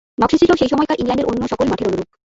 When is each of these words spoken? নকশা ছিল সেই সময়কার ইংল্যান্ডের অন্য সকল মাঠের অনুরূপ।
নকশা 0.17 0.37
ছিল 0.41 0.51
সেই 0.55 0.69
সময়কার 0.71 0.99
ইংল্যান্ডের 0.99 1.29
অন্য 1.31 1.43
সকল 1.51 1.65
মাঠের 1.69 1.87
অনুরূপ। 1.89 2.07